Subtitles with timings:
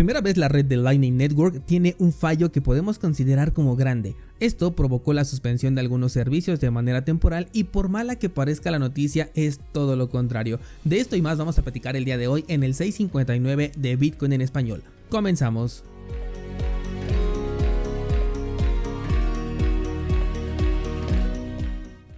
[0.00, 4.16] primera vez la red de Lightning Network tiene un fallo que podemos considerar como grande.
[4.38, 8.70] Esto provocó la suspensión de algunos servicios de manera temporal y por mala que parezca
[8.70, 10.58] la noticia es todo lo contrario.
[10.84, 13.96] De esto y más vamos a platicar el día de hoy en el 659 de
[13.96, 14.82] Bitcoin en español.
[15.10, 15.84] Comenzamos.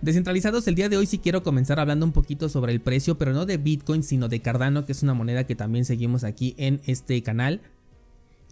[0.02, 3.32] Descentralizados, el día de hoy sí quiero comenzar hablando un poquito sobre el precio, pero
[3.32, 6.80] no de Bitcoin, sino de Cardano, que es una moneda que también seguimos aquí en
[6.86, 7.60] este canal.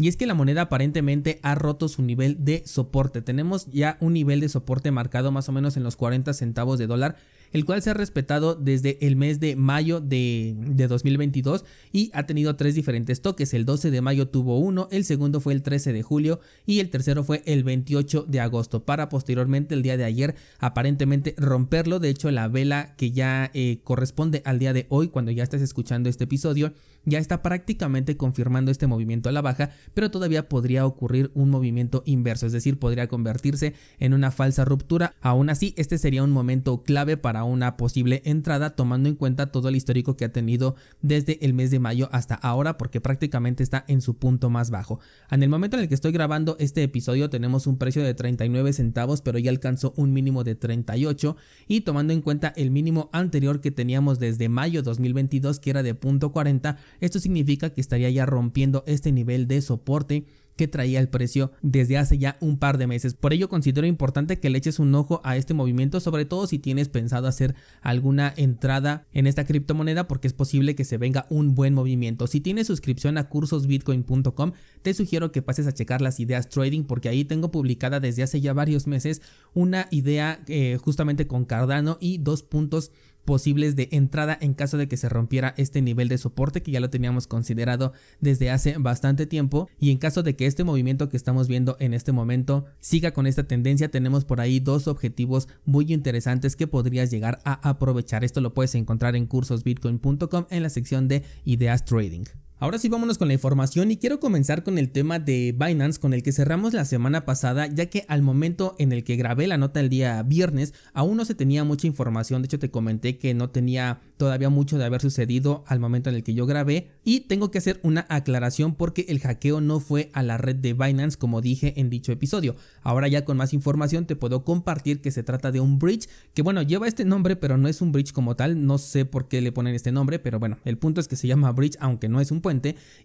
[0.00, 3.20] Y es que la moneda aparentemente ha roto su nivel de soporte.
[3.20, 6.86] Tenemos ya un nivel de soporte marcado más o menos en los 40 centavos de
[6.86, 7.16] dólar
[7.52, 10.54] el cual se ha respetado desde el mes de mayo de,
[10.88, 13.54] 2022 y ha tenido tres diferentes toques.
[13.54, 16.90] El 12 de mayo tuvo uno, el segundo fue el 13 de julio y el
[16.90, 21.98] tercero fue el 28 de agosto para posteriormente el día de ayer aparentemente romperlo.
[21.98, 25.62] De hecho la vela que ya eh, corresponde al día de hoy cuando ya estés
[25.62, 26.72] escuchando este episodio
[27.04, 32.02] ya está prácticamente confirmando este movimiento a la baja, pero todavía podría ocurrir un movimiento
[32.06, 35.14] inverso, es decir, podría convertirse en una falsa ruptura.
[35.20, 39.68] Aún así, este sería un momento clave para una posible entrada, tomando en cuenta todo
[39.68, 43.84] el histórico que ha tenido desde el mes de mayo hasta ahora, porque prácticamente está
[43.88, 45.00] en su punto más bajo.
[45.30, 48.72] En el momento en el que estoy grabando este episodio tenemos un precio de 39
[48.72, 53.60] centavos, pero ya alcanzó un mínimo de 38 y tomando en cuenta el mínimo anterior
[53.60, 58.26] que teníamos desde mayo 2022 que era de punto .40 esto significa que estaría ya
[58.26, 60.24] rompiendo este nivel de soporte
[60.60, 63.14] que traía el precio desde hace ya un par de meses.
[63.14, 66.58] Por ello considero importante que le eches un ojo a este movimiento, sobre todo si
[66.58, 71.54] tienes pensado hacer alguna entrada en esta criptomoneda porque es posible que se venga un
[71.54, 72.26] buen movimiento.
[72.26, 74.52] Si tienes suscripción a cursosbitcoin.com,
[74.82, 78.42] te sugiero que pases a checar las ideas trading porque ahí tengo publicada desde hace
[78.42, 79.22] ya varios meses
[79.54, 82.92] una idea eh, justamente con Cardano y dos puntos
[83.24, 86.80] posibles de entrada en caso de que se rompiera este nivel de soporte que ya
[86.80, 89.68] lo teníamos considerado desde hace bastante tiempo.
[89.78, 93.26] Y en caso de que este movimiento que estamos viendo en este momento siga con
[93.26, 98.24] esta tendencia tenemos por ahí dos objetivos muy interesantes que podrías llegar a aprovechar.
[98.24, 102.24] Esto lo puedes encontrar en cursosbitcoin.com en la sección de ideas trading
[102.62, 106.12] Ahora sí vámonos con la información y quiero comenzar con el tema de Binance con
[106.12, 109.56] el que cerramos la semana pasada ya que al momento en el que grabé la
[109.56, 113.32] nota el día viernes aún no se tenía mucha información, de hecho te comenté que
[113.32, 116.90] no tenía todavía mucho de haber sucedido al momento en el que yo grabé.
[117.02, 120.74] Y tengo que hacer una aclaración porque el hackeo no fue a la red de
[120.74, 122.56] Binance como dije en dicho episodio.
[122.82, 126.42] Ahora ya con más información te puedo compartir que se trata de un bridge que
[126.42, 129.40] bueno lleva este nombre pero no es un bridge como tal, no sé por qué
[129.40, 132.20] le ponen este nombre pero bueno el punto es que se llama bridge aunque no
[132.20, 132.42] es un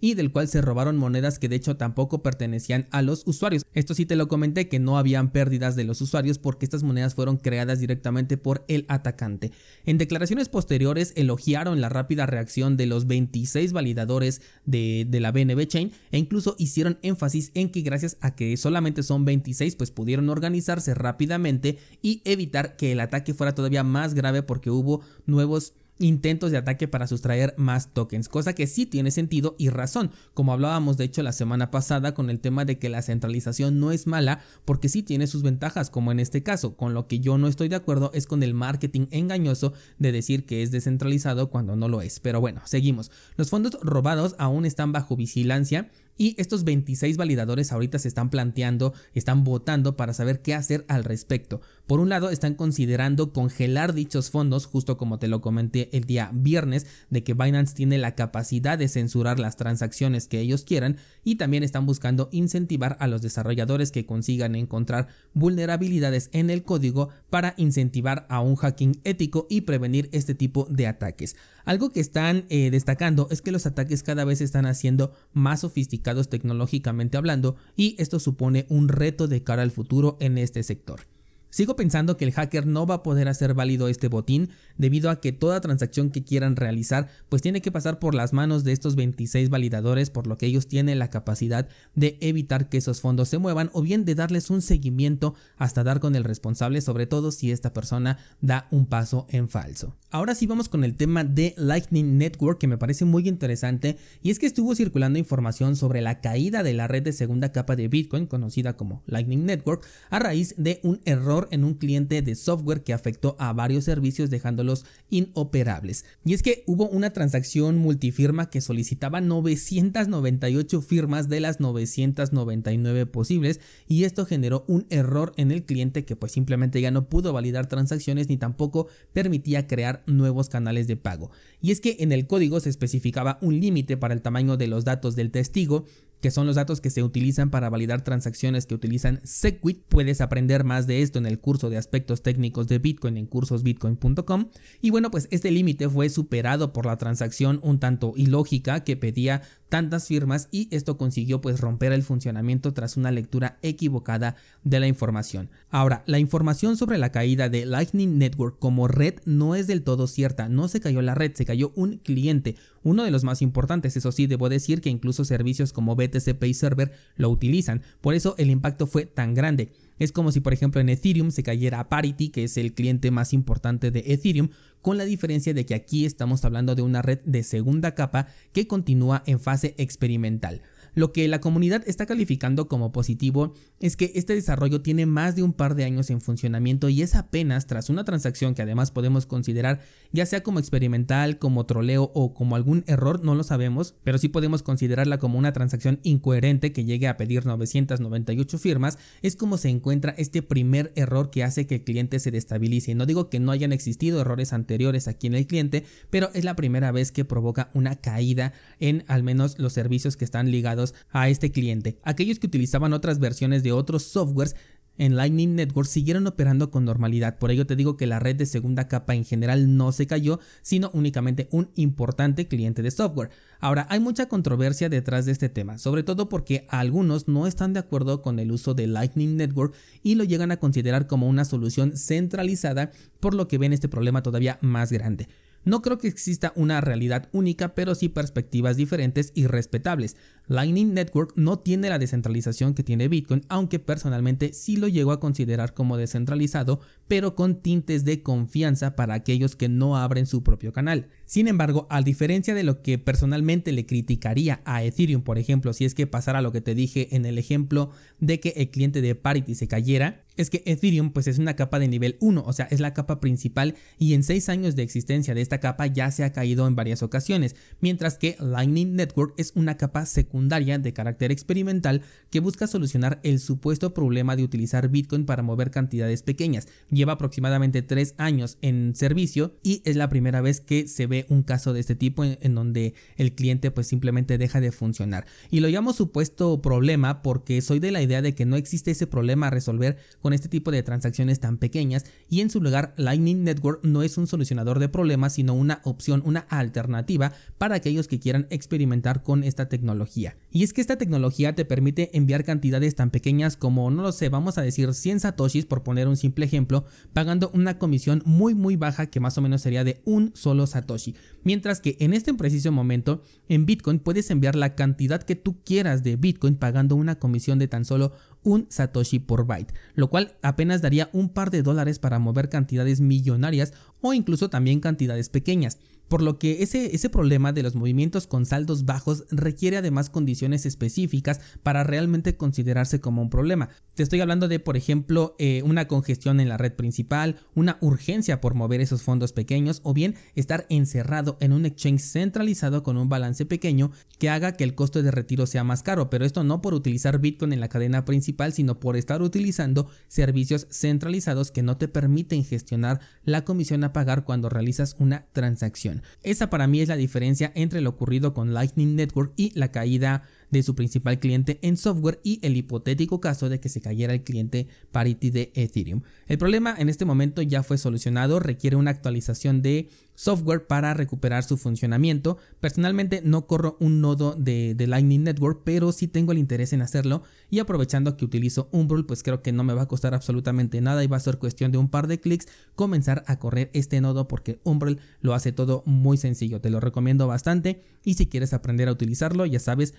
[0.01, 3.66] y del cual se robaron monedas que de hecho tampoco pertenecían a los usuarios.
[3.73, 7.16] Esto sí te lo comenté que no habían pérdidas de los usuarios porque estas monedas
[7.16, 9.51] fueron creadas directamente por el atacante.
[9.85, 15.67] En declaraciones posteriores elogiaron la rápida reacción de los 26 validadores de, de la BNB
[15.67, 20.29] Chain e incluso hicieron énfasis en que gracias a que solamente son 26 pues pudieron
[20.29, 26.51] organizarse rápidamente y evitar que el ataque fuera todavía más grave porque hubo nuevos intentos
[26.51, 30.97] de ataque para sustraer más tokens, cosa que sí tiene sentido y razón, como hablábamos
[30.97, 34.41] de hecho la semana pasada con el tema de que la centralización no es mala
[34.66, 37.69] porque sí tiene sus ventajas, como en este caso, con lo que yo no estoy
[37.69, 42.01] de acuerdo es con el marketing engañoso de decir que es descentralizado cuando no lo
[42.01, 43.12] es, pero bueno, seguimos.
[43.38, 48.93] Los fondos robados aún están bajo vigilancia y estos 26 validadores ahorita se están planteando,
[49.13, 51.61] están votando para saber qué hacer al respecto.
[51.87, 56.31] Por un lado, están considerando congelar dichos fondos, justo como te lo comenté el día
[56.33, 61.35] viernes, de que Binance tiene la capacidad de censurar las transacciones que ellos quieran, y
[61.35, 67.53] también están buscando incentivar a los desarrolladores que consigan encontrar vulnerabilidades en el código para
[67.57, 71.35] incentivar a un hacking ético y prevenir este tipo de ataques.
[71.65, 76.04] Algo que están eh, destacando es que los ataques cada vez están haciendo más sofisticados
[76.29, 81.14] tecnológicamente hablando y esto supone un reto de cara al futuro en este sector.
[81.55, 85.21] Sigo pensando que el hacker no va a poder hacer válido este botín debido a
[85.21, 88.97] que toda transacción que quieran realizar pues tiene que pasar por las manos de estos
[88.97, 93.38] 26 validadores por lo que ellos tienen la capacidad de evitar que esos fondos se
[93.38, 97.51] muevan o bien de darles un seguimiento hasta dar con el responsable sobre todo si
[97.51, 99.95] esta persona da un paso en falso.
[100.12, 104.31] Ahora sí vamos con el tema de Lightning Network que me parece muy interesante y
[104.31, 107.88] es que estuvo circulando información sobre la caída de la red de segunda capa de
[107.88, 112.83] Bitcoin conocida como Lightning Network a raíz de un error en un cliente de software
[112.83, 116.06] que afectó a varios servicios dejándolos inoperables.
[116.24, 123.59] Y es que hubo una transacción multifirma que solicitaba 998 firmas de las 999 posibles
[123.88, 127.68] y esto generó un error en el cliente que pues simplemente ya no pudo validar
[127.68, 131.31] transacciones ni tampoco permitía crear nuevos canales de pago.
[131.62, 134.86] Y es que en el código se especificaba un límite para el tamaño de los
[134.86, 135.86] datos del testigo
[136.21, 139.83] que son los datos que se utilizan para validar transacciones que utilizan Segwit.
[139.88, 144.50] Puedes aprender más de esto en el curso de aspectos técnicos de Bitcoin en cursosbitcoin.com.
[144.81, 149.41] Y bueno, pues este límite fue superado por la transacción un tanto ilógica que pedía
[149.69, 154.88] tantas firmas y esto consiguió pues romper el funcionamiento tras una lectura equivocada de la
[154.88, 155.50] información.
[155.69, 160.07] Ahora, la información sobre la caída de Lightning Network como red no es del todo
[160.07, 163.97] cierta, no se cayó la red, se cayó un cliente, uno de los más importantes,
[163.97, 168.35] eso sí, debo decir que incluso servicios como BTC Pay Server lo utilizan, por eso
[168.37, 169.73] el impacto fue tan grande.
[169.97, 173.33] Es como si por ejemplo en Ethereum se cayera Parity, que es el cliente más
[173.33, 174.49] importante de Ethereum,
[174.81, 178.67] con la diferencia de que aquí estamos hablando de una red de segunda capa que
[178.67, 180.61] continúa en fase experimental.
[180.95, 185.44] Lo que la comunidad está calificando como positivo es que este desarrollo tiene más de
[185.44, 189.25] un par de años en funcionamiento y es apenas tras una transacción que además podemos
[189.25, 189.81] considerar
[190.12, 194.30] ya sea como experimental, como troleo o como algún error, no lo sabemos, pero sí
[194.30, 199.69] podemos considerarla como una transacción incoherente que llegue a pedir 998 firmas, es como se
[199.69, 202.95] encuentra este primer error que hace que el cliente se destabilice.
[202.95, 206.56] No digo que no hayan existido errores anteriores aquí en el cliente, pero es la
[206.56, 211.29] primera vez que provoca una caída en al menos los servicios que están ligados a
[211.29, 211.97] este cliente.
[212.03, 214.55] Aquellos que utilizaban otras versiones de otros softwares
[214.97, 217.37] en Lightning Network siguieron operando con normalidad.
[217.37, 220.39] Por ello te digo que la red de segunda capa en general no se cayó,
[220.61, 223.29] sino únicamente un importante cliente de software.
[223.59, 227.79] Ahora, hay mucha controversia detrás de este tema, sobre todo porque algunos no están de
[227.79, 229.73] acuerdo con el uso de Lightning Network
[230.03, 234.23] y lo llegan a considerar como una solución centralizada, por lo que ven este problema
[234.23, 235.27] todavía más grande.
[235.65, 240.15] No creo que exista una realidad única, pero sí perspectivas diferentes y respetables.
[240.47, 245.19] Lightning Network no tiene la descentralización que tiene Bitcoin, aunque personalmente sí lo llego a
[245.19, 250.71] considerar como descentralizado, pero con tintes de confianza para aquellos que no abren su propio
[250.71, 251.07] canal.
[251.25, 255.86] Sin embargo, a diferencia de lo que personalmente le criticaría a Ethereum, por ejemplo, si
[255.86, 257.89] es que pasara lo que te dije en el ejemplo
[258.19, 261.80] de que el cliente de Parity se cayera, es que Ethereum pues es una capa
[261.80, 265.33] de nivel 1, o sea, es la capa principal y en 6 años de existencia
[265.33, 269.54] de esta capa ya se ha caído en varias ocasiones, mientras que Lightning Network es
[269.56, 275.25] una capa secundaria de carácter experimental que busca solucionar el supuesto problema de utilizar Bitcoin
[275.25, 276.68] para mover cantidades pequeñas.
[276.89, 281.44] Lleva aproximadamente 3 años en servicio y es la primera vez que se ve un
[281.44, 285.25] caso de este tipo en, donde el cliente pues simplemente deja de funcionar.
[285.50, 289.07] Y lo llamo supuesto problema porque soy de la idea de que no existe ese
[289.07, 293.44] problema a resolver con este tipo de transacciones tan pequeñas y en su lugar Lightning
[293.44, 298.19] Network no es un solucionador de problemas sino una opción, una alternativa para aquellos que
[298.19, 300.35] quieran experimentar con esta tecnología.
[300.51, 304.29] Y es que esta tecnología te permite enviar cantidades tan pequeñas como, no lo sé,
[304.29, 308.75] vamos a decir 100 satoshis por poner un simple ejemplo, pagando una comisión muy muy
[308.75, 311.05] baja que más o menos sería de un solo satoshi.
[311.44, 316.04] Mientras que en este preciso momento en Bitcoin puedes enviar la cantidad que tú quieras
[316.04, 320.81] de Bitcoin pagando una comisión de tan solo un satoshi por byte, lo cual apenas
[320.81, 326.22] daría un par de dólares para mover cantidades millonarias o incluso también cantidades pequeñas por
[326.22, 331.40] lo que ese, ese problema de los movimientos con saldos bajos requiere además condiciones específicas
[331.63, 333.69] para realmente considerarse como un problema.
[333.96, 338.42] Te estoy hablando de, por ejemplo, eh, una congestión en la red principal, una urgencia
[338.42, 343.09] por mover esos fondos pequeños o bien estar encerrado en un exchange centralizado con un
[343.09, 346.62] balance pequeño que haga que el costo de retiro sea más caro, pero esto no
[346.62, 351.78] por utilizar Bitcoin en la cadena principal, sino por estar utilizando servicios centralizados que no
[351.78, 355.94] te permiten gestionar la comisión a pagar cuando realizas una transacción.
[356.23, 360.23] Esa para mí es la diferencia entre lo ocurrido con Lightning Network y la caída
[360.56, 364.24] de su principal cliente en software y el hipotético caso de que se cayera el
[364.24, 366.02] cliente Parity de Ethereum.
[366.28, 371.44] El problema en este momento ya fue solucionado, requiere una actualización de software para recuperar
[371.44, 372.38] su funcionamiento.
[372.59, 377.24] Personalmente no corro un nodo de, Lightning Network, pero sí tengo el interés en hacerlo
[377.50, 381.04] y aprovechando que utilizo Umbrel, pues creo que no me va a costar absolutamente nada
[381.04, 384.28] y va a ser cuestión de un par de clics comenzar a correr este nodo
[384.28, 388.88] porque Umbrel lo hace todo muy sencillo, te lo recomiendo bastante y si quieres aprender
[388.88, 389.95] a utilizarlo ya sabes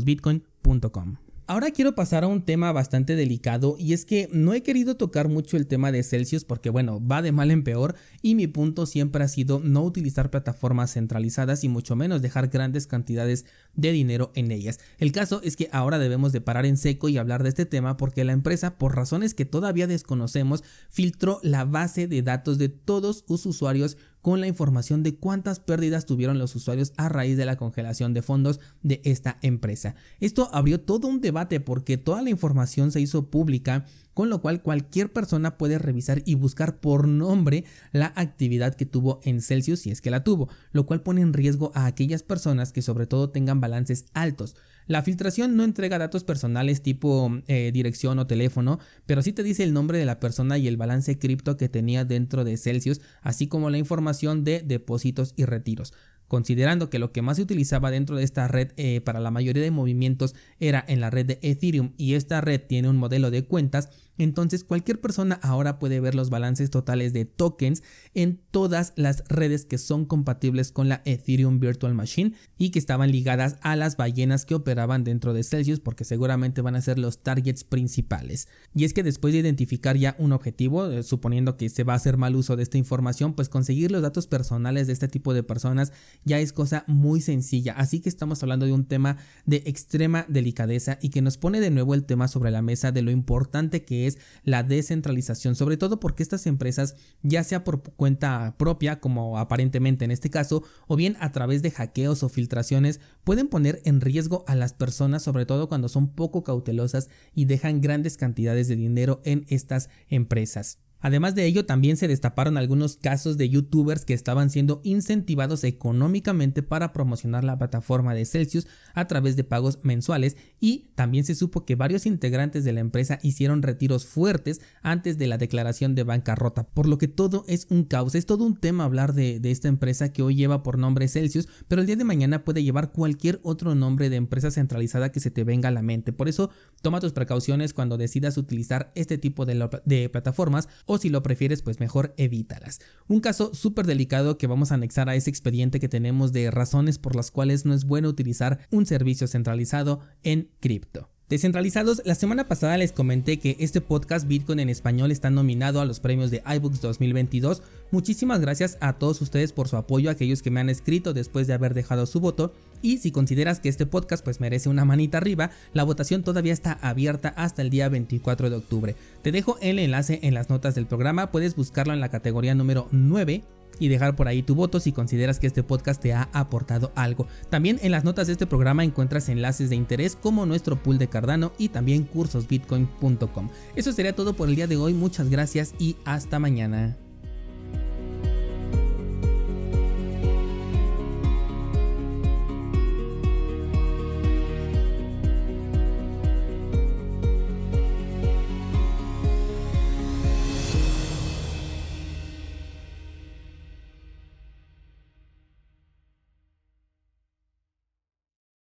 [0.00, 1.16] cursosbitcoin.com.
[1.46, 5.28] Ahora quiero pasar a un tema bastante delicado y es que no he querido tocar
[5.28, 8.86] mucho el tema de Celsius porque bueno, va de mal en peor y mi punto
[8.86, 14.30] siempre ha sido no utilizar plataformas centralizadas y mucho menos dejar grandes cantidades de dinero
[14.36, 14.78] en ellas.
[14.98, 17.96] El caso es que ahora debemos de parar en seco y hablar de este tema
[17.96, 23.24] porque la empresa, por razones que todavía desconocemos, filtró la base de datos de todos
[23.26, 27.56] sus usuarios con la información de cuántas pérdidas tuvieron los usuarios a raíz de la
[27.56, 29.94] congelación de fondos de esta empresa.
[30.20, 34.62] Esto abrió todo un debate porque toda la información se hizo pública con lo cual
[34.62, 39.90] cualquier persona puede revisar y buscar por nombre la actividad que tuvo en Celsius si
[39.90, 43.30] es que la tuvo, lo cual pone en riesgo a aquellas personas que sobre todo
[43.30, 44.56] tengan balances altos.
[44.86, 49.62] La filtración no entrega datos personales tipo eh, dirección o teléfono, pero sí te dice
[49.62, 53.46] el nombre de la persona y el balance cripto que tenía dentro de Celsius, así
[53.46, 55.92] como la información de depósitos y retiros.
[56.30, 59.64] Considerando que lo que más se utilizaba dentro de esta red eh, para la mayoría
[59.64, 63.44] de movimientos era en la red de Ethereum y esta red tiene un modelo de
[63.44, 63.90] cuentas,
[64.22, 67.82] entonces cualquier persona ahora puede ver los balances totales de tokens
[68.14, 73.10] en todas las redes que son compatibles con la Ethereum Virtual Machine y que estaban
[73.10, 77.22] ligadas a las ballenas que operaban dentro de Celsius porque seguramente van a ser los
[77.22, 78.48] targets principales.
[78.74, 81.96] Y es que después de identificar ya un objetivo, eh, suponiendo que se va a
[81.96, 85.42] hacer mal uso de esta información, pues conseguir los datos personales de este tipo de
[85.42, 85.92] personas
[86.24, 87.74] ya es cosa muy sencilla.
[87.74, 91.70] Así que estamos hablando de un tema de extrema delicadeza y que nos pone de
[91.70, 94.09] nuevo el tema sobre la mesa de lo importante que es
[94.44, 100.10] la descentralización, sobre todo porque estas empresas, ya sea por cuenta propia, como aparentemente en
[100.10, 104.54] este caso, o bien a través de hackeos o filtraciones, pueden poner en riesgo a
[104.54, 109.46] las personas, sobre todo cuando son poco cautelosas y dejan grandes cantidades de dinero en
[109.48, 110.78] estas empresas.
[111.00, 116.62] Además de ello, también se destaparon algunos casos de youtubers que estaban siendo incentivados económicamente
[116.62, 121.64] para promocionar la plataforma de Celsius a través de pagos mensuales y también se supo
[121.64, 126.64] que varios integrantes de la empresa hicieron retiros fuertes antes de la declaración de bancarrota,
[126.64, 130.12] por lo que todo es un caos, es todo un tema hablar de, esta empresa
[130.12, 133.74] que hoy lleva por nombre Celsius, pero el día de mañana puede llevar cualquier otro
[133.74, 136.50] nombre de empresa centralizada que se te venga a la mente, por eso
[136.82, 141.78] toma tus precauciones cuando decidas utilizar este tipo de, plataformas o si lo prefieres pues
[141.78, 142.80] mejor evítalas.
[143.06, 146.98] Un caso súper delicado que vamos a anexar a ese expediente que tenemos de razones
[146.98, 151.08] por las cuales no es bueno utilizar un servicio centralizado en cripto.
[151.28, 155.84] Descentralizados, la semana pasada les comenté que este podcast Bitcoin en español está nominado a
[155.84, 157.62] los premios de iBooks 2022.
[157.90, 161.46] Muchísimas gracias a todos ustedes por su apoyo, a aquellos que me han escrito después
[161.46, 162.52] de haber dejado su voto.
[162.82, 166.72] Y si consideras que este podcast pues merece una manita arriba, la votación todavía está
[166.72, 168.96] abierta hasta el día 24 de octubre.
[169.22, 172.86] Te dejo el enlace en las notas del programa, puedes buscarlo en la categoría número
[172.92, 173.42] 9
[173.80, 177.26] y dejar por ahí tu voto si consideras que este podcast te ha aportado algo.
[177.48, 181.08] También en las notas de este programa encuentras enlaces de interés como nuestro pool de
[181.08, 183.48] Cardano y también cursosbitcoin.com.
[183.74, 186.99] Eso sería todo por el día de hoy, muchas gracias y hasta mañana.